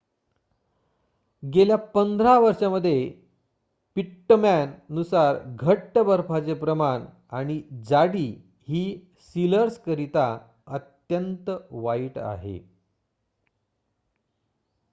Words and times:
गेल्या 1.43 1.75
15 1.95 2.37
वर्षांमध्ये 2.39 3.09
पिट्टमॅन 3.97 4.71
नुसार 4.89 5.37
घट्ट 5.45 5.97
बर्फाचे 5.99 6.53
प्रमाण 6.53 7.05
आणि 7.29 7.61
जाडी 7.85 8.25
ही 8.67 8.83
सिलर्स 9.21 9.77
करिता 9.79 10.25
अत्यंत 10.67 11.49
वाईट 11.71 12.17
आहे 12.17 12.57